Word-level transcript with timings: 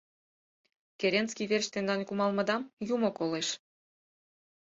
Керенский 0.99 1.47
верч 1.51 1.67
тендан 1.73 2.01
кумалмыдам 2.07 2.61
юмо 2.93 3.09
колеш. 3.17 3.47